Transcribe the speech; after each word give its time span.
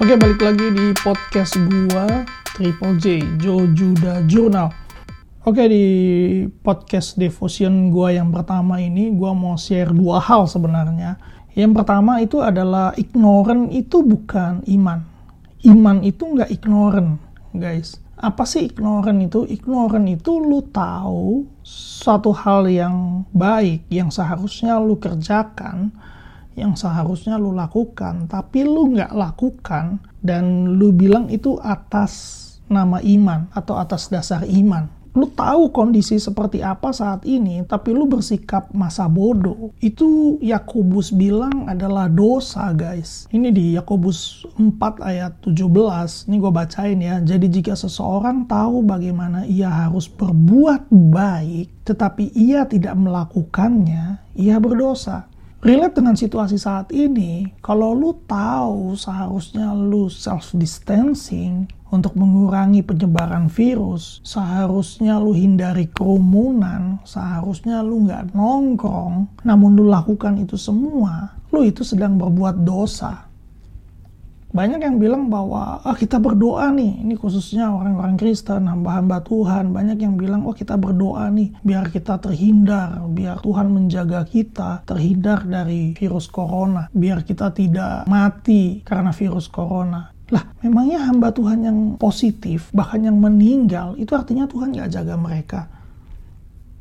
Oke, 0.00 0.16
balik 0.16 0.40
lagi 0.40 0.72
di 0.72 0.96
podcast 0.96 1.60
gua 1.60 2.24
Triple 2.56 2.96
J, 2.96 3.20
Joe 3.36 3.68
Judah 3.76 4.24
Journal. 4.24 4.72
Oke, 5.44 5.68
di 5.68 5.84
podcast 6.64 7.20
devotion 7.20 7.92
gua 7.92 8.08
yang 8.08 8.32
pertama 8.32 8.80
ini, 8.80 9.12
gua 9.12 9.36
mau 9.36 9.60
share 9.60 9.92
dua 9.92 10.16
hal 10.16 10.48
sebenarnya. 10.48 11.20
Yang 11.52 11.72
pertama 11.76 12.16
itu 12.24 12.40
adalah 12.40 12.96
ignorant 12.96 13.68
itu 13.76 14.00
bukan 14.00 14.64
iman. 14.72 15.04
Iman 15.68 16.00
itu 16.00 16.32
nggak 16.32 16.48
ignorant, 16.48 17.20
guys. 17.52 18.00
Apa 18.16 18.48
sih 18.48 18.72
ignorant 18.72 19.20
itu? 19.20 19.44
Ignorant 19.52 20.08
itu 20.08 20.40
lu 20.40 20.64
tahu 20.72 21.44
suatu 21.60 22.32
hal 22.32 22.72
yang 22.72 23.28
baik, 23.36 23.84
yang 23.92 24.08
seharusnya 24.08 24.80
lu 24.80 24.96
kerjakan, 24.96 25.92
yang 26.58 26.74
seharusnya 26.74 27.38
lu 27.38 27.54
lakukan, 27.54 28.26
tapi 28.26 28.66
lu 28.66 28.94
nggak 28.94 29.14
lakukan 29.14 30.02
dan 30.20 30.76
lu 30.76 30.90
bilang 30.90 31.30
itu 31.30 31.56
atas 31.62 32.38
nama 32.70 33.02
iman 33.02 33.50
atau 33.50 33.78
atas 33.78 34.06
dasar 34.06 34.46
iman 34.46 35.00
lu 35.10 35.26
tahu 35.34 35.74
kondisi 35.74 36.22
seperti 36.22 36.62
apa 36.62 36.94
saat 36.94 37.26
ini, 37.26 37.66
tapi 37.66 37.90
lu 37.90 38.06
bersikap 38.06 38.70
masa 38.70 39.10
bodoh. 39.10 39.74
Itu 39.82 40.38
Yakobus 40.38 41.10
bilang 41.10 41.66
adalah 41.66 42.06
dosa, 42.06 42.70
guys. 42.70 43.26
Ini 43.34 43.50
di 43.50 43.74
Yakobus 43.74 44.46
4 44.54 45.02
ayat 45.02 45.32
17. 45.42 46.30
Ini 46.30 46.36
gue 46.38 46.52
bacain 46.54 46.98
ya. 47.02 47.18
Jadi 47.18 47.46
jika 47.50 47.74
seseorang 47.74 48.46
tahu 48.46 48.86
bagaimana 48.86 49.42
ia 49.50 49.66
harus 49.66 50.06
berbuat 50.06 50.86
baik, 50.90 51.82
tetapi 51.82 52.30
ia 52.38 52.70
tidak 52.70 52.94
melakukannya, 52.94 54.22
ia 54.38 54.56
berdosa 54.62 55.29
relate 55.60 56.00
dengan 56.00 56.16
situasi 56.16 56.56
saat 56.56 56.88
ini, 56.92 57.48
kalau 57.60 57.92
lu 57.92 58.16
tahu 58.24 58.96
seharusnya 58.96 59.72
lu 59.76 60.08
self 60.08 60.52
distancing 60.56 61.68
untuk 61.90 62.14
mengurangi 62.16 62.80
penyebaran 62.80 63.50
virus, 63.50 64.24
seharusnya 64.24 65.20
lu 65.20 65.36
hindari 65.36 65.90
kerumunan, 65.90 67.02
seharusnya 67.04 67.82
lu 67.84 68.08
nggak 68.08 68.32
nongkrong, 68.32 69.44
namun 69.44 69.70
lu 69.76 69.88
lakukan 69.90 70.38
itu 70.40 70.54
semua, 70.56 71.34
lu 71.50 71.66
itu 71.66 71.82
sedang 71.84 72.16
berbuat 72.16 72.62
dosa 72.62 73.29
banyak 74.50 74.82
yang 74.82 74.98
bilang 74.98 75.30
bahwa 75.30 75.78
ah 75.86 75.94
kita 75.94 76.18
berdoa 76.18 76.74
nih. 76.74 77.06
Ini 77.06 77.14
khususnya 77.14 77.70
orang-orang 77.70 78.18
Kristen 78.18 78.66
hamba-hamba 78.66 79.22
Tuhan. 79.22 79.70
Banyak 79.70 79.98
yang 80.02 80.18
bilang 80.18 80.42
oh 80.42 80.54
kita 80.54 80.74
berdoa 80.74 81.30
nih 81.30 81.54
biar 81.62 81.86
kita 81.94 82.18
terhindar 82.18 82.98
biar 83.14 83.38
Tuhan 83.46 83.70
menjaga 83.70 84.26
kita 84.26 84.82
terhindar 84.82 85.46
dari 85.46 85.94
virus 85.94 86.26
corona 86.26 86.90
biar 86.90 87.22
kita 87.22 87.54
tidak 87.54 88.10
mati 88.10 88.82
karena 88.82 89.14
virus 89.14 89.46
corona. 89.46 90.10
Lah 90.30 90.44
memangnya 90.62 91.06
hamba 91.06 91.30
Tuhan 91.30 91.66
yang 91.66 91.78
positif 91.94 92.74
bahkan 92.74 93.06
yang 93.06 93.18
meninggal 93.22 93.94
itu 94.02 94.14
artinya 94.18 94.50
Tuhan 94.50 94.74
nggak 94.74 94.90
jaga 94.90 95.14
mereka? 95.14 95.60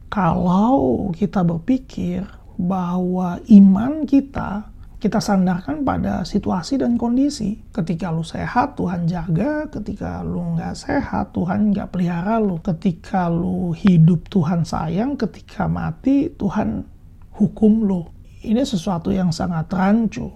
Kalau 0.09 1.14
kita 1.14 1.45
berpikir 1.45 2.26
bahwa 2.58 3.38
iman 3.45 4.09
kita 4.09 4.69
kita 5.00 5.23
sandarkan 5.23 5.88
pada 5.88 6.28
situasi 6.28 6.75
dan 6.75 7.00
kondisi. 7.00 7.55
Ketika 7.72 8.11
lu 8.11 8.19
sehat, 8.19 8.75
Tuhan 8.75 9.08
jaga. 9.08 9.72
Ketika 9.72 10.19
lu 10.28 10.59
nggak 10.59 10.75
sehat, 10.75 11.31
Tuhan 11.31 11.72
nggak 11.72 11.88
pelihara 11.95 12.36
lu. 12.44 12.59
Ketika 12.59 13.31
lu 13.31 13.72
hidup, 13.72 14.27
Tuhan 14.27 14.67
sayang. 14.67 15.16
Ketika 15.16 15.72
mati, 15.72 16.27
Tuhan 16.36 16.83
hukum 17.31 17.88
lu. 17.88 18.03
Ini 18.44 18.59
sesuatu 18.67 19.08
yang 19.16 19.31
sangat 19.31 19.72
rancu. 19.72 20.36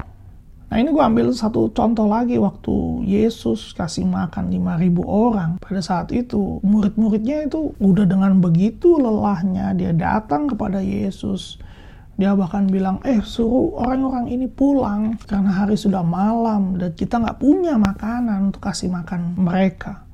Nah 0.73 0.81
ini 0.81 0.89
gue 0.89 1.05
ambil 1.05 1.29
satu 1.29 1.69
contoh 1.69 2.09
lagi 2.09 2.41
waktu 2.41 3.05
Yesus 3.05 3.77
kasih 3.77 4.09
makan 4.09 4.49
5.000 4.49 5.05
orang. 5.05 5.61
Pada 5.61 5.85
saat 5.85 6.09
itu 6.09 6.57
murid-muridnya 6.65 7.45
itu 7.45 7.77
udah 7.77 8.09
dengan 8.09 8.41
begitu 8.41 8.97
lelahnya 8.97 9.77
dia 9.77 9.93
datang 9.93 10.49
kepada 10.49 10.81
Yesus 10.81 11.61
dia 12.13 12.37
bahkan 12.37 12.69
bilang, 12.69 13.01
eh 13.01 13.25
suruh 13.25 13.73
orang-orang 13.81 14.29
ini 14.29 14.45
pulang 14.45 15.17
karena 15.25 15.49
hari 15.49 15.73
sudah 15.73 16.05
malam 16.05 16.77
dan 16.77 16.93
kita 16.93 17.17
nggak 17.17 17.41
punya 17.41 17.73
makanan 17.81 18.53
untuk 18.53 18.69
kasih 18.69 18.93
makan 18.93 19.33
mereka. 19.33 20.05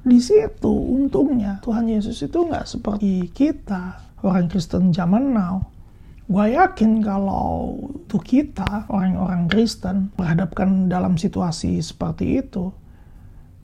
Di 0.00 0.16
situ 0.16 0.72
untungnya 0.72 1.60
Tuhan 1.60 1.92
Yesus 1.92 2.24
itu 2.24 2.48
nggak 2.48 2.64
seperti 2.64 3.28
kita 3.36 4.00
orang 4.24 4.48
Kristen 4.48 4.96
zaman 4.96 5.36
now. 5.36 5.60
Gue 6.26 6.56
yakin 6.56 7.04
kalau 7.04 7.84
untuk 7.84 8.24
kita 8.24 8.88
orang-orang 8.88 9.46
Kristen 9.46 10.10
berhadapkan 10.16 10.88
dalam 10.88 11.20
situasi 11.20 11.78
seperti 11.84 12.42
itu, 12.42 12.72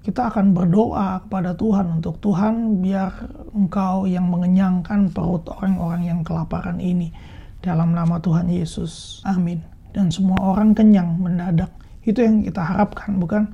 kita 0.05 0.29
akan 0.29 0.53
berdoa 0.53 1.25
kepada 1.27 1.57
Tuhan 1.57 1.99
untuk 1.99 2.21
Tuhan 2.21 2.85
biar 2.85 3.11
Engkau 3.57 4.05
yang 4.05 4.29
mengenyangkan 4.29 5.11
perut 5.11 5.49
orang-orang 5.49 6.03
yang 6.07 6.21
kelaparan 6.21 6.79
ini 6.79 7.11
dalam 7.63 7.95
nama 7.95 8.19
Tuhan 8.19 8.51
Yesus. 8.51 9.23
Amin. 9.23 9.63
Dan 9.95 10.11
semua 10.11 10.37
orang 10.43 10.75
kenyang 10.75 11.17
mendadak. 11.17 11.71
Itu 12.03 12.21
yang 12.21 12.43
kita 12.43 12.61
harapkan, 12.61 13.17
bukan? 13.23 13.47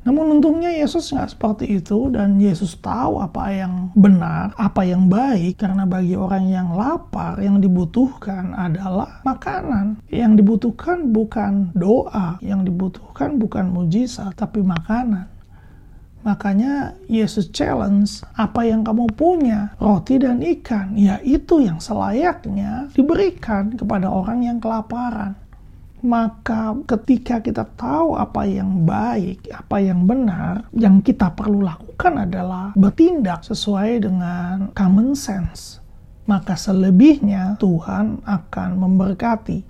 Namun 0.00 0.40
untungnya 0.40 0.72
Yesus 0.72 1.12
nggak 1.12 1.36
seperti 1.36 1.76
itu 1.76 2.08
dan 2.08 2.40
Yesus 2.40 2.72
tahu 2.80 3.20
apa 3.20 3.52
yang 3.52 3.92
benar, 3.92 4.56
apa 4.56 4.80
yang 4.80 5.12
baik 5.12 5.60
karena 5.60 5.84
bagi 5.84 6.16
orang 6.16 6.48
yang 6.48 6.72
lapar 6.72 7.36
yang 7.36 7.60
dibutuhkan 7.60 8.56
adalah 8.56 9.20
makanan. 9.28 10.00
Yang 10.08 10.40
dibutuhkan 10.40 11.12
bukan 11.12 11.76
doa, 11.76 12.40
yang 12.40 12.64
dibutuhkan 12.64 13.36
bukan 13.36 13.68
mujizat 13.68 14.32
tapi 14.40 14.64
makanan. 14.64 15.28
Makanya 16.20 17.00
Yesus 17.08 17.48
challenge 17.48 18.20
apa 18.36 18.68
yang 18.68 18.84
kamu 18.84 19.08
punya, 19.16 19.72
roti 19.80 20.20
dan 20.20 20.44
ikan, 20.44 20.92
ya 20.92 21.16
itu 21.24 21.64
yang 21.64 21.80
selayaknya 21.80 22.92
diberikan 22.92 23.72
kepada 23.72 24.12
orang 24.12 24.44
yang 24.44 24.60
kelaparan. 24.60 25.32
Maka 26.00 26.76
ketika 26.88 27.40
kita 27.40 27.64
tahu 27.76 28.20
apa 28.20 28.44
yang 28.44 28.84
baik, 28.84 29.48
apa 29.48 29.80
yang 29.80 30.04
benar, 30.04 30.68
yang 30.76 31.00
kita 31.00 31.32
perlu 31.32 31.64
lakukan 31.64 32.28
adalah 32.28 32.72
bertindak 32.76 33.44
sesuai 33.44 34.04
dengan 34.04 34.72
common 34.76 35.16
sense. 35.16 35.80
Maka 36.28 36.52
selebihnya 36.56 37.56
Tuhan 37.60 38.20
akan 38.28 38.70
memberkati. 38.76 39.64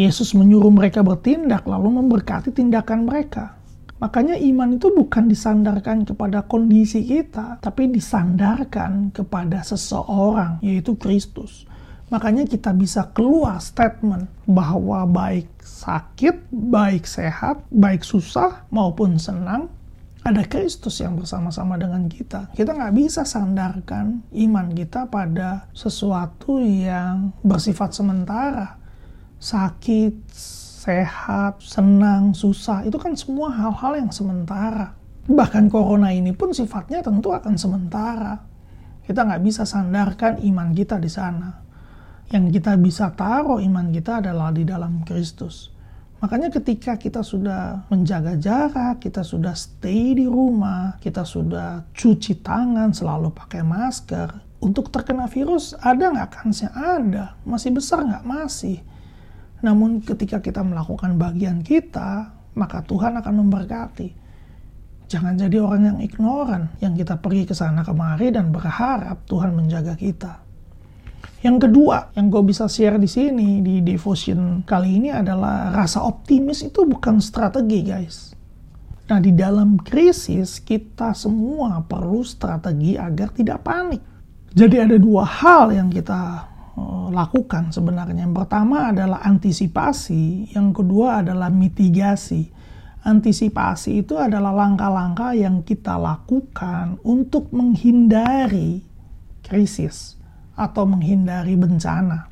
Yesus 0.00 0.32
menyuruh 0.32 0.72
mereka 0.72 1.04
bertindak 1.04 1.68
lalu 1.68 2.00
memberkati 2.00 2.48
tindakan 2.56 3.04
mereka 3.04 3.59
Makanya 4.00 4.40
iman 4.40 4.80
itu 4.80 4.88
bukan 4.96 5.28
disandarkan 5.28 6.08
kepada 6.08 6.48
kondisi 6.48 7.04
kita, 7.04 7.60
tapi 7.60 7.92
disandarkan 7.92 9.12
kepada 9.12 9.60
seseorang, 9.60 10.56
yaitu 10.64 10.96
Kristus. 10.96 11.68
Makanya 12.08 12.48
kita 12.48 12.74
bisa 12.74 13.12
keluar 13.12 13.60
statement 13.60 14.26
bahwa 14.48 15.04
baik 15.06 15.46
sakit, 15.62 16.48
baik 16.50 17.06
sehat, 17.06 17.62
baik 17.70 18.02
susah 18.02 18.66
maupun 18.72 19.20
senang, 19.20 19.70
ada 20.20 20.44
Kristus 20.44 21.00
yang 21.00 21.16
bersama-sama 21.16 21.76
dengan 21.80 22.08
kita. 22.10 22.52
Kita 22.52 22.76
nggak 22.76 22.96
bisa 22.96 23.22
sandarkan 23.24 24.26
iman 24.32 24.66
kita 24.74 25.08
pada 25.08 25.70
sesuatu 25.72 26.60
yang 26.60 27.32
bersifat 27.40 27.96
sementara. 27.96 28.76
Sakit, 29.40 30.20
sehat, 30.80 31.60
senang, 31.60 32.32
susah, 32.32 32.88
itu 32.88 32.96
kan 32.96 33.12
semua 33.12 33.52
hal-hal 33.52 34.00
yang 34.00 34.08
sementara. 34.08 34.96
Bahkan 35.28 35.68
corona 35.68 36.08
ini 36.08 36.32
pun 36.32 36.56
sifatnya 36.56 37.04
tentu 37.04 37.36
akan 37.36 37.60
sementara. 37.60 38.40
Kita 39.04 39.28
nggak 39.28 39.44
bisa 39.44 39.68
sandarkan 39.68 40.40
iman 40.40 40.72
kita 40.72 40.96
di 40.96 41.12
sana. 41.12 41.60
Yang 42.32 42.56
kita 42.56 42.80
bisa 42.80 43.12
taruh 43.12 43.60
iman 43.60 43.92
kita 43.92 44.24
adalah 44.24 44.48
di 44.56 44.64
dalam 44.64 45.04
Kristus. 45.04 45.68
Makanya 46.24 46.48
ketika 46.48 46.96
kita 46.96 47.20
sudah 47.20 47.84
menjaga 47.92 48.40
jarak, 48.40 49.04
kita 49.04 49.20
sudah 49.20 49.52
stay 49.52 50.16
di 50.16 50.24
rumah, 50.24 50.96
kita 50.96 51.28
sudah 51.28 51.92
cuci 51.92 52.40
tangan, 52.40 52.92
selalu 52.96 53.32
pakai 53.36 53.60
masker, 53.60 54.28
untuk 54.64 54.88
terkena 54.88 55.28
virus 55.28 55.76
ada 55.76 56.08
nggak 56.08 56.40
kansnya? 56.40 56.72
Ada. 56.72 57.36
Masih 57.44 57.72
besar 57.72 58.04
nggak? 58.04 58.24
Masih. 58.24 58.80
Namun 59.60 60.00
ketika 60.00 60.40
kita 60.40 60.64
melakukan 60.64 61.20
bagian 61.20 61.60
kita, 61.60 62.32
maka 62.56 62.82
Tuhan 62.84 63.20
akan 63.20 63.34
memberkati. 63.44 64.08
Jangan 65.10 65.34
jadi 65.34 65.58
orang 65.58 65.82
yang 65.90 65.98
ignoran, 65.98 66.70
yang 66.78 66.94
kita 66.94 67.18
pergi 67.18 67.50
ke 67.50 67.54
sana 67.54 67.82
kemari 67.82 68.30
dan 68.30 68.54
berharap 68.54 69.26
Tuhan 69.26 69.58
menjaga 69.58 69.98
kita. 69.98 70.38
Yang 71.40 71.68
kedua, 71.68 72.12
yang 72.14 72.28
gue 72.28 72.42
bisa 72.44 72.68
share 72.68 73.00
di 73.00 73.08
sini 73.08 73.64
di 73.64 73.80
devotion 73.80 74.60
kali 74.62 75.00
ini 75.00 75.08
adalah 75.08 75.72
rasa 75.72 76.04
optimis 76.04 76.62
itu 76.68 76.84
bukan 76.84 77.18
strategi, 77.18 77.80
guys. 77.80 78.36
Nah, 79.10 79.18
di 79.18 79.34
dalam 79.34 79.80
krisis 79.80 80.62
kita 80.62 81.10
semua 81.16 81.82
perlu 81.82 82.22
strategi 82.22 82.94
agar 82.94 83.34
tidak 83.34 83.66
panik. 83.66 84.02
Jadi 84.54 84.76
ada 84.78 84.94
dua 84.94 85.26
hal 85.26 85.74
yang 85.74 85.90
kita 85.90 86.49
lakukan 87.10 87.74
sebenarnya. 87.74 88.24
Yang 88.24 88.34
pertama 88.44 88.94
adalah 88.94 89.20
antisipasi, 89.26 90.54
yang 90.54 90.70
kedua 90.70 91.24
adalah 91.24 91.50
mitigasi. 91.50 92.50
Antisipasi 93.00 94.04
itu 94.04 94.20
adalah 94.20 94.52
langkah-langkah 94.52 95.32
yang 95.32 95.64
kita 95.64 95.96
lakukan 95.96 97.00
untuk 97.00 97.48
menghindari 97.50 98.84
krisis 99.40 100.20
atau 100.52 100.84
menghindari 100.84 101.56
bencana. 101.56 102.28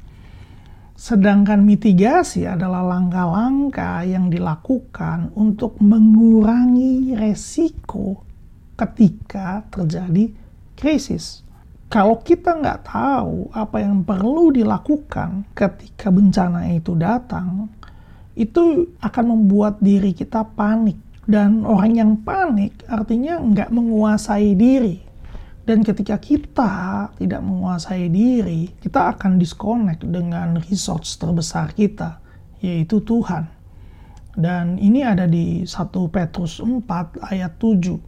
Sedangkan 0.99 1.65
mitigasi 1.65 2.45
adalah 2.45 2.85
langkah-langkah 2.85 4.05
yang 4.05 4.29
dilakukan 4.29 5.33
untuk 5.39 5.79
mengurangi 5.81 7.17
resiko 7.17 8.27
ketika 8.77 9.65
terjadi 9.73 10.35
krisis. 10.77 11.48
Kalau 11.89 12.21
kita 12.21 12.61
nggak 12.61 12.85
tahu 12.85 13.49
apa 13.53 13.81
yang 13.81 14.05
perlu 14.05 14.53
dilakukan 14.53 15.49
ketika 15.57 16.13
bencana 16.13 16.69
itu 16.73 16.93
datang, 16.93 17.73
itu 18.37 18.93
akan 19.01 19.25
membuat 19.25 19.81
diri 19.81 20.13
kita 20.13 20.45
panik. 20.53 21.01
Dan 21.29 21.65
orang 21.65 21.93
yang 21.97 22.13
panik 22.25 22.85
artinya 22.89 23.41
nggak 23.41 23.69
menguasai 23.73 24.57
diri 24.57 25.09
dan 25.69 25.85
ketika 25.85 26.17
kita 26.17 26.73
tidak 27.21 27.45
menguasai 27.45 28.09
diri, 28.09 28.73
kita 28.81 29.13
akan 29.13 29.37
disconnect 29.37 30.01
dengan 30.01 30.57
resource 30.65 31.21
terbesar 31.21 31.77
kita, 31.77 32.25
yaitu 32.65 33.05
Tuhan. 33.05 33.45
Dan 34.33 34.81
ini 34.81 35.05
ada 35.05 35.29
di 35.29 35.69
1 35.69 35.69
Petrus 36.09 36.65
4 36.65 37.21
ayat 37.21 37.61
7, 37.61 38.01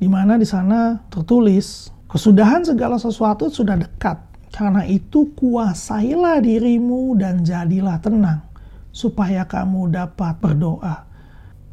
di 0.00 0.08
mana 0.08 0.40
di 0.40 0.48
sana 0.48 1.04
tertulis, 1.12 1.92
kesudahan 2.12 2.62
segala 2.62 3.00
sesuatu 3.00 3.48
sudah 3.48 3.80
dekat, 3.80 4.20
karena 4.52 4.84
itu 4.84 5.32
kuasailah 5.32 6.44
dirimu 6.44 7.16
dan 7.16 7.40
jadilah 7.40 7.96
tenang, 8.04 8.44
supaya 8.92 9.48
kamu 9.48 9.88
dapat 9.88 10.36
berdoa 10.38 11.12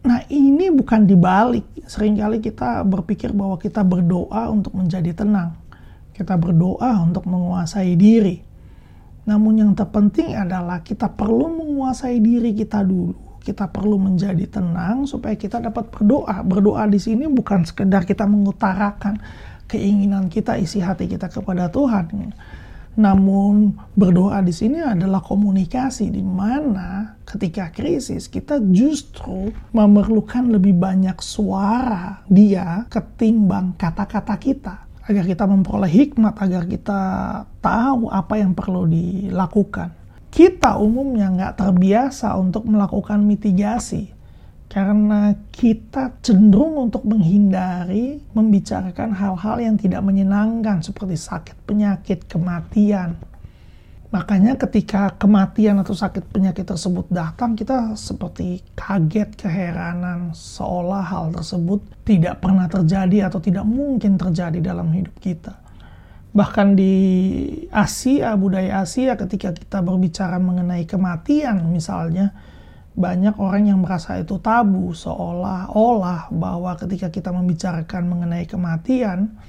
Nah 0.06 0.24
ini 0.32 0.72
bukan 0.72 1.04
dibalik. 1.04 1.66
Seringkali 1.84 2.40
kita 2.40 2.86
berpikir 2.88 3.36
bahwa 3.36 3.60
kita 3.60 3.84
berdoa 3.84 4.48
untuk 4.48 4.78
menjadi 4.78 5.12
tenang. 5.12 5.58
Kita 6.16 6.40
berdoa 6.40 7.04
untuk 7.04 7.28
menguasai 7.28 7.96
diri. 8.00 8.40
Namun 9.28 9.62
yang 9.62 9.72
terpenting 9.76 10.36
adalah 10.36 10.82
kita 10.82 11.12
perlu 11.12 11.52
menguasai 11.52 12.18
diri 12.24 12.56
kita 12.56 12.82
dulu. 12.82 13.40
Kita 13.40 13.72
perlu 13.72 13.96
menjadi 14.00 14.46
tenang 14.48 15.08
supaya 15.08 15.36
kita 15.36 15.60
dapat 15.60 15.92
berdoa. 15.92 16.44
Berdoa 16.44 16.88
di 16.88 17.00
sini 17.00 17.28
bukan 17.28 17.68
sekedar 17.68 18.04
kita 18.08 18.24
mengutarakan 18.28 19.20
keinginan 19.70 20.34
kita, 20.34 20.58
isi 20.58 20.82
hati 20.82 21.06
kita 21.06 21.30
kepada 21.30 21.70
Tuhan. 21.70 22.34
Namun 23.00 23.78
berdoa 23.96 24.44
di 24.44 24.52
sini 24.52 24.82
adalah 24.82 25.24
komunikasi 25.24 26.12
di 26.12 26.20
mana 26.20 27.16
ketika 27.24 27.72
krisis 27.72 28.28
kita 28.28 28.60
justru 28.74 29.56
memerlukan 29.72 30.50
lebih 30.50 30.76
banyak 30.76 31.16
suara 31.22 32.26
dia 32.28 32.90
ketimbang 32.90 33.78
kata-kata 33.78 34.36
kita. 34.36 34.76
Agar 35.06 35.26
kita 35.26 35.48
memperoleh 35.48 35.90
hikmat 35.90 36.38
agar 36.38 36.70
kita 36.70 37.02
tahu 37.64 38.12
apa 38.14 38.36
yang 38.38 38.54
perlu 38.54 38.86
dilakukan. 38.86 39.96
Kita 40.30 40.78
umumnya 40.78 41.34
nggak 41.34 41.56
terbiasa 41.58 42.38
untuk 42.38 42.70
melakukan 42.70 43.18
mitigasi 43.26 44.19
karena 44.70 45.34
kita 45.50 46.22
cenderung 46.22 46.78
untuk 46.78 47.02
menghindari 47.02 48.22
membicarakan 48.38 49.18
hal-hal 49.18 49.58
yang 49.58 49.76
tidak 49.82 50.06
menyenangkan 50.06 50.86
seperti 50.86 51.18
sakit 51.18 51.58
penyakit, 51.66 52.30
kematian. 52.30 53.18
Makanya 54.14 54.58
ketika 54.58 55.18
kematian 55.18 55.82
atau 55.82 55.94
sakit 55.94 56.30
penyakit 56.30 56.70
tersebut 56.70 57.10
datang, 57.10 57.58
kita 57.58 57.98
seperti 57.98 58.62
kaget, 58.78 59.38
keheranan, 59.38 60.38
seolah 60.38 61.02
hal 61.02 61.26
tersebut 61.34 61.82
tidak 62.06 62.42
pernah 62.42 62.70
terjadi 62.70 63.30
atau 63.30 63.42
tidak 63.42 63.66
mungkin 63.66 64.22
terjadi 64.22 64.62
dalam 64.62 64.90
hidup 64.94 65.14
kita. 65.18 65.58
Bahkan 66.30 66.78
di 66.78 66.94
Asia, 67.74 68.38
budaya 68.38 68.86
Asia 68.86 69.18
ketika 69.18 69.50
kita 69.50 69.82
berbicara 69.82 70.38
mengenai 70.38 70.86
kematian 70.86 71.70
misalnya, 71.74 72.34
banyak 73.00 73.40
orang 73.40 73.72
yang 73.72 73.80
merasa 73.80 74.20
itu 74.20 74.36
tabu 74.44 74.92
seolah-olah 74.92 76.28
bahwa 76.36 76.76
ketika 76.76 77.08
kita 77.08 77.32
membicarakan 77.32 78.04
mengenai 78.12 78.44
kematian 78.44 79.40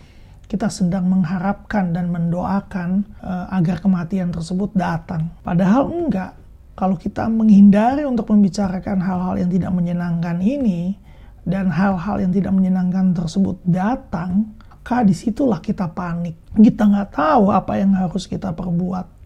kita 0.46 0.70
sedang 0.70 1.06
mengharapkan 1.06 1.94
dan 1.94 2.10
mendoakan 2.10 3.06
uh, 3.22 3.46
agar 3.54 3.78
kematian 3.78 4.34
tersebut 4.34 4.74
datang. 4.74 5.30
Padahal 5.46 5.86
enggak. 5.90 6.34
Kalau 6.74 6.98
kita 6.98 7.28
menghindari 7.30 8.02
untuk 8.02 8.30
membicarakan 8.34 8.98
hal-hal 8.98 9.34
yang 9.36 9.50
tidak 9.52 9.70
menyenangkan 9.70 10.42
ini 10.42 10.96
dan 11.44 11.70
hal-hal 11.70 12.18
yang 12.18 12.32
tidak 12.34 12.50
menyenangkan 12.50 13.14
tersebut 13.14 13.62
datang 13.68 14.58
maka 14.90 15.06
di 15.06 15.14
situlah 15.14 15.62
kita 15.62 15.86
panik. 15.92 16.34
Kita 16.50 16.82
nggak 16.88 17.14
tahu 17.14 17.54
apa 17.54 17.78
yang 17.78 17.94
harus 17.94 18.26
kita 18.26 18.50
perbuat 18.50 19.19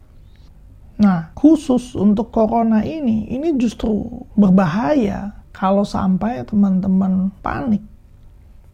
Nah, 0.95 1.35
khusus 1.35 1.99
untuk 1.99 2.31
corona 2.31 2.87
ini, 2.87 3.27
ini 3.27 3.59
justru 3.59 4.07
berbahaya 4.39 5.35
kalau 5.51 5.83
sampai 5.83 6.47
teman-teman 6.47 7.35
panik. 7.43 7.83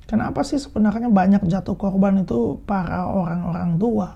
Kenapa 0.05 0.43
sih 0.43 0.59
sebenarnya 0.59 1.07
banyak 1.07 1.47
jatuh 1.47 1.79
korban 1.79 2.27
itu 2.27 2.59
para 2.67 3.07
orang-orang 3.07 3.79
tua? 3.79 4.09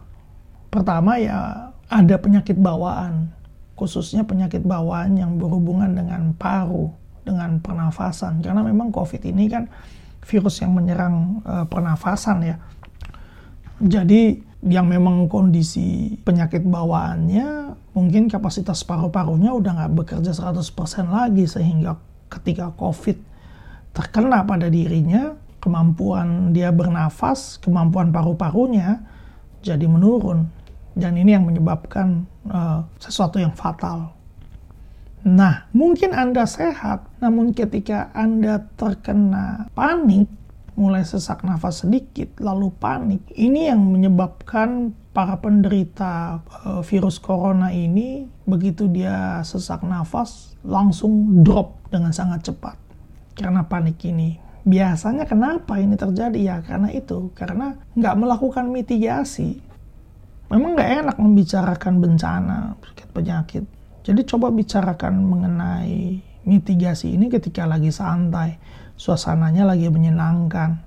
Pertama 0.68 1.16
ya 1.22 1.70
ada 1.86 2.16
penyakit 2.18 2.58
bawaan, 2.58 3.30
khususnya 3.78 4.26
penyakit 4.26 4.66
bawaan 4.66 5.14
yang 5.14 5.38
berhubungan 5.38 5.94
dengan 5.94 6.34
paru, 6.34 6.90
dengan 7.22 7.62
pernafasan. 7.62 8.42
Karena 8.42 8.66
memang 8.66 8.90
COVID 8.90 9.22
ini 9.22 9.46
kan 9.46 9.70
virus 10.26 10.60
yang 10.60 10.74
menyerang 10.74 11.40
e, 11.46 11.54
pernafasan 11.70 12.42
ya. 12.42 12.56
Jadi 13.78 14.42
yang 14.64 14.88
memang 14.88 15.28
kondisi 15.28 16.16
penyakit 16.24 16.64
bawaannya 16.64 17.76
mungkin 17.92 18.32
kapasitas 18.32 18.80
paru-parunya 18.82 19.52
udah 19.52 19.72
nggak 19.76 19.92
bekerja 19.92 20.32
100% 20.32 21.12
lagi 21.12 21.44
sehingga 21.44 22.00
ketika 22.32 22.72
COVID 22.74 23.18
terkena 23.94 24.42
pada 24.42 24.66
dirinya 24.66 25.36
kemampuan 25.62 26.52
dia 26.52 26.74
bernafas, 26.74 27.56
kemampuan 27.60 28.10
paru-parunya 28.10 29.00
jadi 29.64 29.88
menurun 29.88 30.48
dan 30.92 31.16
ini 31.16 31.36
yang 31.36 31.46
menyebabkan 31.48 32.28
uh, 32.48 32.84
sesuatu 33.00 33.40
yang 33.40 33.54
fatal. 33.54 34.12
Nah, 35.24 35.64
mungkin 35.72 36.12
Anda 36.12 36.44
sehat, 36.44 37.08
namun 37.16 37.56
ketika 37.56 38.12
Anda 38.12 38.60
terkena 38.76 39.72
panik, 39.72 40.28
mulai 40.74 41.06
sesak 41.06 41.46
nafas 41.46 41.86
sedikit, 41.86 42.38
lalu 42.42 42.70
panik. 42.76 43.22
Ini 43.34 43.74
yang 43.74 43.80
menyebabkan 43.82 44.94
para 45.14 45.38
penderita 45.38 46.42
uh, 46.66 46.82
virus 46.82 47.22
corona 47.22 47.70
ini 47.70 48.26
begitu 48.44 48.90
dia 48.90 49.40
sesak 49.46 49.86
nafas 49.86 50.58
langsung 50.66 51.46
drop 51.46 51.78
dengan 51.88 52.10
sangat 52.10 52.50
cepat 52.50 52.76
karena 53.38 53.62
panik 53.66 54.02
ini. 54.02 54.42
Biasanya 54.64 55.28
kenapa 55.28 55.76
ini 55.78 55.94
terjadi 55.94 56.40
ya 56.40 56.56
karena 56.64 56.90
itu 56.90 57.30
karena 57.38 57.78
nggak 57.94 58.16
melakukan 58.18 58.66
mitigasi. 58.72 59.60
Memang 60.50 60.74
nggak 60.74 60.90
enak 61.04 61.16
membicarakan 61.20 61.94
bencana 62.02 62.58
penyakit. 63.14 63.64
Jadi 64.04 64.20
coba 64.28 64.52
bicarakan 64.52 65.14
mengenai 65.24 66.20
mitigasi 66.44 67.16
ini 67.16 67.32
ketika 67.32 67.64
lagi 67.64 67.88
santai 67.88 68.60
suasananya 68.94 69.66
lagi 69.66 69.90
menyenangkan. 69.90 70.78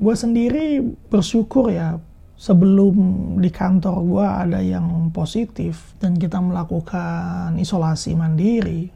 Gue 0.00 0.14
sendiri 0.16 0.80
bersyukur 1.12 1.68
ya 1.68 2.00
sebelum 2.40 2.96
di 3.36 3.52
kantor 3.52 3.96
gue 4.06 4.26
ada 4.26 4.60
yang 4.64 5.12
positif 5.12 5.92
dan 6.00 6.16
kita 6.16 6.40
melakukan 6.40 7.58
isolasi 7.60 8.16
mandiri. 8.16 8.88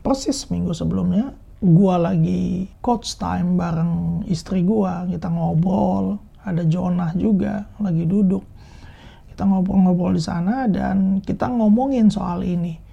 Persis 0.00 0.46
minggu 0.48 0.70
sebelumnya 0.70 1.34
gue 1.60 1.96
lagi 1.98 2.70
coach 2.80 3.20
time 3.20 3.58
bareng 3.58 4.24
istri 4.30 4.64
gue, 4.64 5.12
kita 5.12 5.28
ngobrol, 5.28 6.16
ada 6.46 6.64
Jonah 6.64 7.12
juga 7.18 7.68
lagi 7.82 8.06
duduk. 8.06 8.46
Kita 9.34 9.44
ngobrol-ngobrol 9.44 10.16
di 10.16 10.22
sana 10.22 10.68
dan 10.70 11.20
kita 11.20 11.48
ngomongin 11.48 12.08
soal 12.08 12.44
ini 12.44 12.89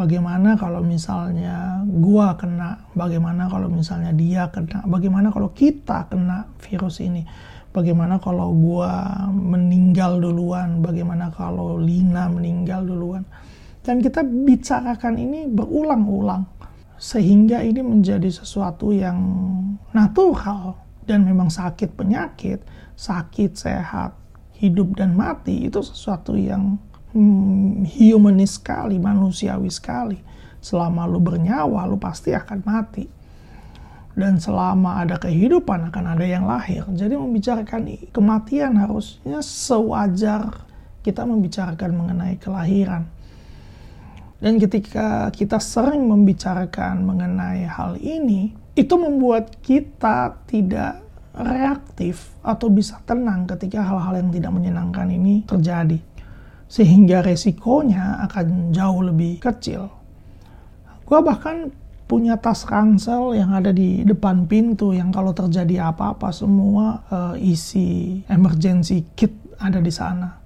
bagaimana 0.00 0.56
kalau 0.56 0.80
misalnya 0.80 1.84
gua 1.84 2.32
kena, 2.40 2.88
bagaimana 2.96 3.52
kalau 3.52 3.68
misalnya 3.68 4.16
dia 4.16 4.48
kena, 4.48 4.80
bagaimana 4.88 5.28
kalau 5.28 5.52
kita 5.52 6.08
kena 6.08 6.48
virus 6.56 7.04
ini, 7.04 7.20
bagaimana 7.76 8.16
kalau 8.16 8.48
gua 8.56 9.28
meninggal 9.28 10.16
duluan, 10.16 10.80
bagaimana 10.80 11.28
kalau 11.28 11.76
Lina 11.76 12.32
meninggal 12.32 12.88
duluan. 12.88 13.28
Dan 13.84 14.00
kita 14.00 14.24
bicarakan 14.24 15.20
ini 15.20 15.48
berulang-ulang 15.48 16.44
sehingga 17.00 17.64
ini 17.64 17.80
menjadi 17.80 18.28
sesuatu 18.28 18.92
yang 18.92 19.16
natural 19.96 20.76
dan 21.08 21.24
memang 21.24 21.48
sakit 21.48 21.96
penyakit, 21.96 22.60
sakit 22.96 23.56
sehat, 23.56 24.12
hidup 24.60 25.00
dan 25.00 25.16
mati 25.16 25.64
itu 25.64 25.80
sesuatu 25.80 26.36
yang 26.36 26.76
hmm, 27.12 27.86
humanis 27.86 28.58
sekali, 28.58 28.98
manusiawi 28.98 29.70
sekali. 29.70 30.18
Selama 30.60 31.08
lu 31.08 31.18
bernyawa, 31.18 31.88
lu 31.88 31.96
pasti 31.96 32.36
akan 32.36 32.60
mati. 32.64 33.06
dan 34.10 34.36
selama 34.36 35.00
ada 35.00 35.16
kehidupan 35.16 35.88
akan 35.88 36.04
ada 36.18 36.26
yang 36.26 36.44
lahir. 36.44 36.84
Jadi 36.92 37.14
membicarakan 37.16 38.10
kematian 38.10 38.76
harusnya 38.76 39.40
sewajar 39.40 40.66
kita 41.00 41.24
membicarakan 41.24 41.90
mengenai 41.96 42.36
kelahiran. 42.36 43.08
Dan 44.40 44.56
ketika 44.56 45.28
kita 45.32 45.60
sering 45.60 46.08
membicarakan 46.08 47.04
mengenai 47.04 47.64
hal 47.68 47.96
ini, 48.00 48.56
itu 48.72 48.94
membuat 48.96 49.60
kita 49.60 50.40
tidak 50.48 51.04
reaktif 51.36 52.32
atau 52.40 52.72
bisa 52.72 53.00
tenang 53.04 53.44
ketika 53.44 53.84
hal-hal 53.84 54.16
yang 54.16 54.32
tidak 54.32 54.52
menyenangkan 54.52 55.08
ini 55.12 55.44
terjadi. 55.44 56.00
Sehingga 56.70 57.26
resikonya 57.26 58.22
akan 58.30 58.70
jauh 58.70 59.02
lebih 59.02 59.42
kecil. 59.42 59.90
Gue 61.02 61.18
bahkan 61.18 61.74
punya 62.10 62.38
tas 62.38 62.66
ransel 62.66 63.38
yang 63.38 63.54
ada 63.54 63.70
di 63.70 64.02
depan 64.02 64.46
pintu 64.50 64.90
yang 64.90 65.14
kalau 65.14 65.30
terjadi 65.30 65.94
apa-apa 65.94 66.34
semua 66.34 67.06
uh, 67.06 67.34
isi 67.38 68.18
emergency 68.26 69.06
kit 69.14 69.30
ada 69.62 69.78
di 69.78 69.94
sana. 69.94 70.38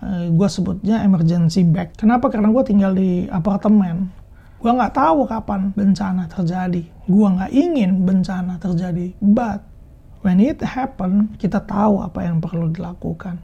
Uh, 0.00 0.04
eh, 0.04 0.26
gue 0.28 0.48
sebutnya 0.48 1.00
emergency 1.04 1.64
bag. 1.64 1.96
Kenapa? 1.96 2.28
Karena 2.28 2.52
gue 2.52 2.64
tinggal 2.64 2.92
di 2.92 3.24
apartemen. 3.28 4.12
Gue 4.60 4.72
nggak 4.76 4.92
tahu 4.92 5.24
kapan 5.24 5.72
bencana 5.72 6.28
terjadi. 6.28 6.84
Gue 7.08 7.26
nggak 7.32 7.52
ingin 7.52 8.04
bencana 8.04 8.60
terjadi. 8.60 9.16
But 9.24 9.64
when 10.20 10.36
it 10.36 10.60
happen, 10.60 11.32
kita 11.40 11.64
tahu 11.64 12.04
apa 12.04 12.28
yang 12.28 12.44
perlu 12.44 12.68
dilakukan. 12.68 13.40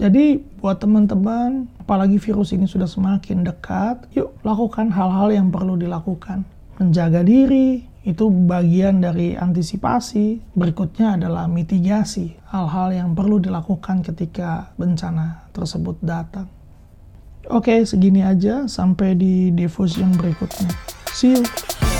Jadi 0.00 0.40
buat 0.60 0.80
teman-teman, 0.80 1.68
apalagi 1.80 2.16
virus 2.16 2.56
ini 2.56 2.64
sudah 2.64 2.88
semakin 2.88 3.44
dekat, 3.44 4.08
yuk 4.16 4.32
lakukan 4.40 4.88
hal-hal 4.88 5.28
yang 5.28 5.48
perlu 5.52 5.76
dilakukan 5.76 6.48
menjaga 6.82 7.22
diri 7.22 7.86
itu 8.02 8.26
bagian 8.26 8.98
dari 8.98 9.38
antisipasi. 9.38 10.42
Berikutnya 10.58 11.14
adalah 11.14 11.46
mitigasi, 11.46 12.34
hal-hal 12.50 12.90
yang 12.90 13.14
perlu 13.14 13.38
dilakukan 13.38 14.02
ketika 14.02 14.74
bencana 14.74 15.46
tersebut 15.54 16.02
datang. 16.02 16.50
Oke, 17.50 17.82
segini 17.86 18.22
aja. 18.22 18.66
Sampai 18.66 19.18
di 19.18 19.50
diffusion 19.54 20.14
berikutnya. 20.14 20.70
See 21.14 21.38
you. 21.38 21.91